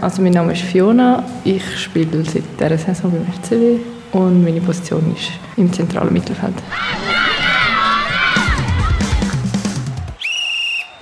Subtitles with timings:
[0.00, 3.78] Also mein Name ist Fiona, ich spiele seit dieser Saison beim FCW
[4.12, 6.54] und meine Position ist im zentralen Mittelfeld.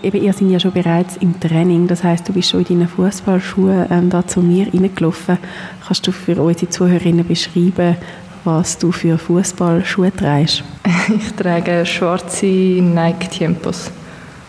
[0.03, 2.88] Eben, ihr seid ja schon bereits im Training, das heißt, du bist schon in deinen
[2.88, 5.38] Fußballschuhen ähm, da zu mir reingelaufen.
[5.85, 7.97] Kannst du für unsere Zuhörerinnen beschreiben,
[8.44, 10.63] was du für Fußballschuhe trägst?
[11.08, 13.90] Ich trage schwarze Nike Tiempos,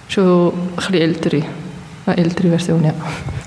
[0.07, 1.43] schon ein bisschen ältere,
[2.07, 2.93] eine ältere Version, ja.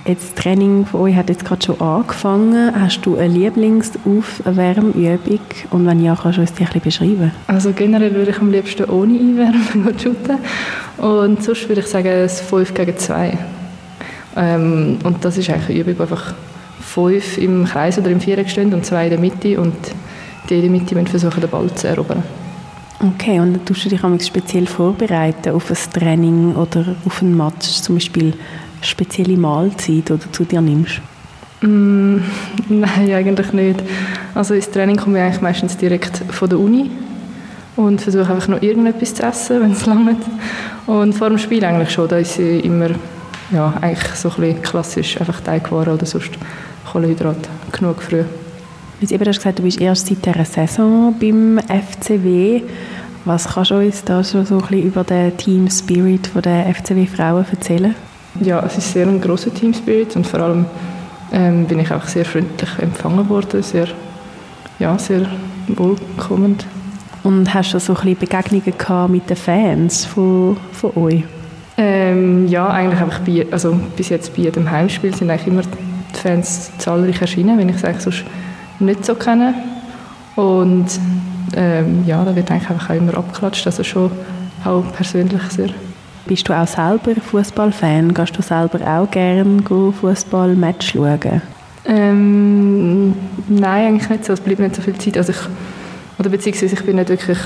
[0.05, 2.73] Jetzt, das Training von euch hat jetzt gerade schon angefangen.
[2.81, 5.41] Hast du eine Lieblingsaufwärmübung?
[5.71, 7.33] Und wenn ja, kannst du uns die ein bisschen beschreiben?
[7.47, 10.39] Also generell würde ich am liebsten ohne Einwärmen shooten.
[10.99, 13.39] Und sonst würde ich sagen, es 5 gegen 2.
[14.37, 16.35] Ähm, und das ist eigentlich eine Übung, wo einfach
[16.81, 19.61] fünf im Kreis oder im Viereck stehen und zwei in der Mitte.
[19.61, 19.75] Und
[20.49, 22.23] die in der Mitte müssen versuchen, den Ball zu erobern.
[23.03, 27.81] Okay, und dann tust du dich speziell vorbereiten auf ein Training oder auf ein Match,
[27.81, 28.35] zum Beispiel
[28.83, 31.01] spezielle Mahlzeit, die du zu dir nimmst?
[31.63, 32.19] Mm,
[32.69, 33.83] nein, eigentlich nicht.
[34.35, 36.91] Also ins Training komme ich eigentlich meistens direkt von der Uni
[37.77, 40.23] und versuche einfach noch irgendetwas zu essen, wenn es langt.
[40.87, 42.91] Und vor dem Spiel eigentlich schon, da ist sie immer
[43.51, 46.33] ja, eigentlich so ein bisschen klassisch einfach Teigwaren oder sonst
[46.93, 48.25] Kohlenhydrat genug früh.
[49.01, 52.63] Jetzt eben, du hast gesagt, du bist erst seit dieser Saison beim FCW.
[53.25, 57.07] Was kannst du uns da schon so ein bisschen über den Team Spirit der FCW
[57.07, 57.95] Frauen erzählen?
[58.43, 60.67] Ja, es ist sehr ein großer Team Spirit und vor allem
[61.33, 63.89] ähm, bin ich auch sehr freundlich empfangen worden, sehr,
[64.79, 65.27] ja, sehr
[65.69, 66.67] wohlkommend.
[67.23, 71.25] Und hast du so ein bisschen Begegnungen gehabt mit den Fans von, von euch?
[71.79, 76.19] Ähm, ja, eigentlich einfach bei, also bis jetzt bei jedem Heimspiel sind eigentlich immer die
[76.19, 78.25] Fans zahlreich erschienen, wenn ich es eigentlich sonst
[78.81, 79.55] nicht so kenne.
[80.37, 80.87] Und
[81.57, 84.11] ähm, ja, da wird eigentlich einfach auch immer abgeklatscht, also schon
[84.65, 85.71] auch persönlich sehr
[86.27, 88.15] bist du auch selber Fußballfan?
[88.15, 91.43] Gehst du selber auch gerne Fußballmatch schauen?
[91.85, 93.15] Ähm,
[93.49, 94.35] nein, eigentlich nicht so.
[94.35, 95.17] Es bleibt nicht so viel Zeit.
[95.17, 95.39] Also ich,
[96.19, 97.39] oder beziehungsweise ich bin nicht wirklich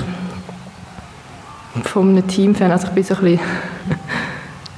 [1.83, 2.71] von einem Teamfan.
[2.71, 3.39] Also ich bin so ein bisschen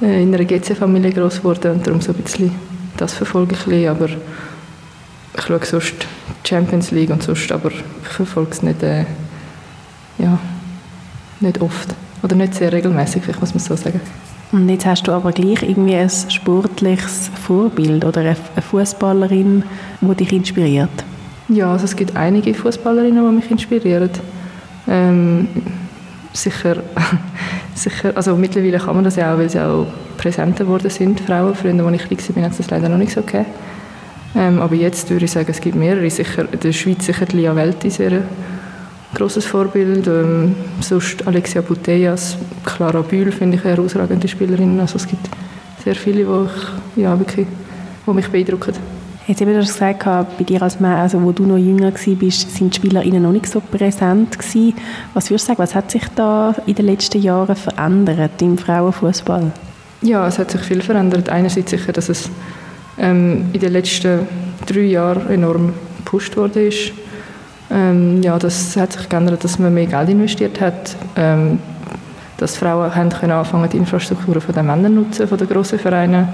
[0.00, 2.54] in einer GC-Familie groß geworden und darum so ein bisschen
[2.96, 4.08] das verfolge ich ein bisschen, aber
[5.36, 5.94] ich schaue sonst
[6.44, 9.04] Champions League und sonst, aber ich verfolge es nicht, äh,
[10.18, 10.38] ja,
[11.40, 11.94] nicht oft.
[12.22, 14.00] Oder nicht sehr regelmäßig, vielleicht muss man so sagen.
[14.50, 19.62] Und jetzt hast du aber gleich irgendwie ein sportliches Vorbild oder eine Fußballerin,
[20.00, 20.88] die dich inspiriert.
[21.48, 24.10] Ja, also es gibt einige Fußballerinnen, die mich inspirieren.
[24.88, 25.48] Ähm,
[26.32, 26.76] sicher,
[27.74, 31.54] sicher, also mittlerweile kann man das ja auch, weil sie auch präsenter geworden sind, Frauen.
[31.54, 33.46] Früher, als ich klein war, hat es das leider noch nicht so gegeben.
[34.34, 36.08] Ähm, aber jetzt würde ich sagen, es gibt mehrere.
[36.10, 38.22] Sicher, in der Schweiz sicher Lia Welti sehr
[39.14, 40.06] großes Vorbild.
[40.06, 44.78] Ähm, sonst Alexia Putellas, Clara Bühl finde ich eine herausragende Spielerin.
[44.80, 45.28] Also es gibt
[45.82, 46.46] sehr viele, die,
[46.96, 47.46] ich, ja, wirklich,
[48.06, 48.74] die mich beeindrucken.
[49.26, 50.04] Jetzt eben, du hast gesagt,
[50.38, 53.46] bei dir als Mann, also wo du noch jünger warst, sind die SpielerInnen noch nicht
[53.46, 54.74] so präsent gewesen.
[55.12, 59.52] Was würdest du sagen, was hat sich da in den letzten Jahren verändert im Frauenfußball?
[60.00, 61.28] Ja, es hat sich viel verändert.
[61.28, 62.30] Einerseits sicher, dass es
[62.98, 64.26] ähm, in den letzten
[64.66, 66.92] drei Jahren enorm gepusht worden ist.
[67.70, 71.58] Ähm, ja, das hat sich geändert, dass man mehr Geld investiert hat, ähm,
[72.38, 76.28] dass Frauen haben können anfangen, die Infrastrukturen von den Männern nutzen, von den grossen Vereinen.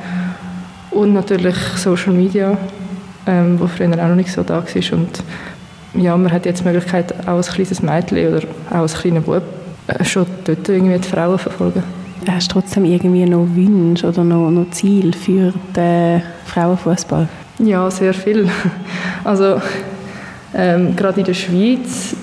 [0.90, 2.56] Und natürlich Social Media,
[3.26, 4.98] ähm, wo früher auch noch nicht so da war.
[4.98, 5.24] Und
[5.94, 9.42] ja, man hat jetzt die Möglichkeit, auch als kleines Mädchen oder auch als kleiner Bub
[9.88, 11.82] äh, schon dort irgendwie die Frauen verfolgen.
[12.28, 16.22] Hast du trotzdem irgendwie noch Wünsche oder noch, noch Ziel für den
[16.54, 17.26] Frauenfußball?
[17.58, 18.48] Ja, sehr viel.
[19.24, 19.60] Also
[20.54, 22.14] ähm, gerade in der Schweiz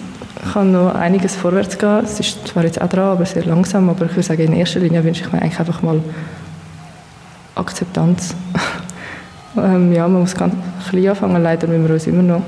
[0.53, 2.00] kann noch einiges vorwärts gehen.
[2.03, 3.90] Es ist zwar jetzt auch dran, aber sehr langsam.
[3.90, 6.00] Aber ich würde sagen, in erster Linie wünsche ich mir eigentlich einfach mal
[7.56, 8.34] Akzeptanz.
[9.58, 10.56] ähm, ja, man muss ganz
[10.90, 11.44] klein anfangen.
[11.44, 12.44] Leider müssen wir uns immer noch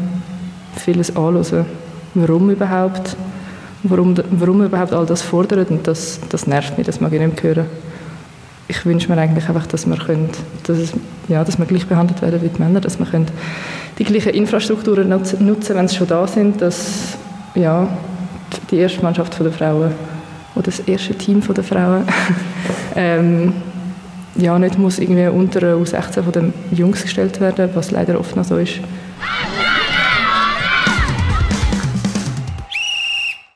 [0.77, 1.65] vieles anschauen.
[2.13, 3.17] Warum überhaupt?
[3.83, 5.69] Warum, warum überhaupt all das fordert?
[5.69, 7.65] Und das, das nervt mich, das mag ich nicht mehr hören.
[8.67, 10.29] Ich wünsche mir eigentlich einfach, dass wir, können,
[10.65, 10.93] dass,
[11.27, 13.27] ja, dass wir gleich behandelt werden wie die Männer, dass wir können
[13.97, 17.17] die gleichen Infrastrukturen nutzen, nutzen wenn sie schon da sind, dass
[17.55, 17.87] ja,
[18.71, 19.91] die erste Mannschaft der Frauen
[20.55, 22.03] oder das erste Team der Frauen
[22.95, 23.53] ähm,
[24.35, 28.45] ja, nicht muss irgendwie unter U16 von den Jungs gestellt werden, was leider oft noch
[28.45, 28.79] so ist.